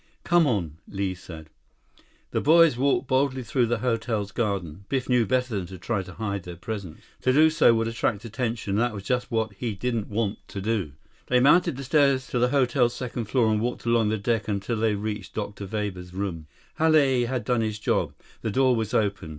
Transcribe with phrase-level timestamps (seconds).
[0.23, 1.51] Come on," Li said.
[2.31, 4.85] The boys walked boldly through the hotel's garden.
[4.89, 7.01] Biff knew better than to try to hide their presence.
[7.21, 10.59] To do so would attract attention, and that was just what he didn't want to
[10.59, 10.93] do.
[11.27, 14.47] 39 They mounted the stairs to the hotel's second floor, and walked along the deck
[14.47, 15.67] until they reached Dr.
[15.67, 16.47] Weber's room.
[16.79, 18.13] Hale had done his job.
[18.41, 19.29] The door was open.